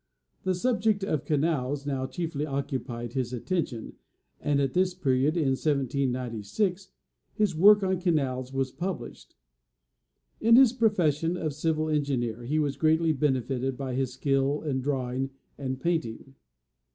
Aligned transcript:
The 0.45 0.55
subject 0.55 1.03
of 1.03 1.25
canals 1.25 1.85
now 1.85 2.07
chiefly 2.07 2.43
occupied 2.43 3.13
his 3.13 3.33
attention, 3.33 3.97
and 4.39 4.59
at 4.59 4.73
this 4.73 4.95
period, 4.95 5.37
in 5.37 5.49
1796, 5.51 6.89
his 7.35 7.55
work 7.55 7.83
on 7.83 8.01
canals 8.01 8.51
was 8.51 8.71
published. 8.71 9.35
In 10.39 10.55
his 10.55 10.73
profession 10.73 11.37
of 11.37 11.53
civil 11.53 11.87
engineer 11.87 12.45
he 12.45 12.57
was 12.57 12.77
greatly 12.77 13.13
benefitted 13.13 13.77
by 13.77 13.93
his 13.93 14.13
skill 14.13 14.63
in 14.63 14.81
drawing 14.81 15.29
and 15.55 15.79
painting. 15.79 16.33